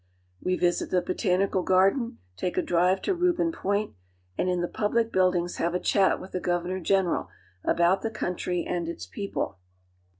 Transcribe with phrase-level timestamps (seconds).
[0.41, 3.93] We visit the Botanical Garden, take a drive to Reuben Point,
[4.35, 7.29] and in the public buildings have a chat with the Governor General
[7.63, 9.59] about the country and its people.